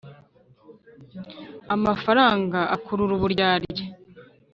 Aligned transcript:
amafaranga 1.75 2.59
akurura 2.75 3.11
uburyarya 3.17 3.85